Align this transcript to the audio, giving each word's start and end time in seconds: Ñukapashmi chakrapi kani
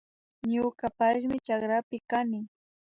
Ñukapashmi 0.51 1.35
chakrapi 1.45 1.97
kani 2.09 2.39